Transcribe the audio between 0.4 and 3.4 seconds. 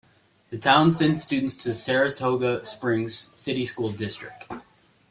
The town sends students to Saratoga Springs